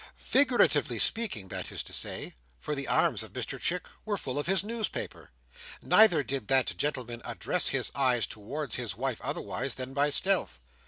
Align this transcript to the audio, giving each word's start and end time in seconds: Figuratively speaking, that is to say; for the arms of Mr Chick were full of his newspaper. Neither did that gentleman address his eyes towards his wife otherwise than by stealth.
Figuratively 0.15 0.97
speaking, 0.97 1.49
that 1.49 1.71
is 1.71 1.83
to 1.83 1.93
say; 1.93 2.33
for 2.59 2.73
the 2.73 2.87
arms 2.87 3.21
of 3.21 3.33
Mr 3.33 3.59
Chick 3.59 3.83
were 4.03 4.17
full 4.17 4.39
of 4.39 4.47
his 4.47 4.63
newspaper. 4.63 5.29
Neither 5.83 6.23
did 6.23 6.47
that 6.47 6.73
gentleman 6.75 7.21
address 7.23 7.67
his 7.67 7.91
eyes 7.93 8.25
towards 8.25 8.73
his 8.77 8.95
wife 8.95 9.21
otherwise 9.21 9.75
than 9.75 9.93
by 9.93 10.09
stealth. 10.09 10.59